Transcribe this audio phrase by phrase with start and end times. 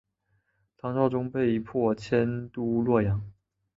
[0.79, 3.21] 唐昭宗被迫迁都洛阳。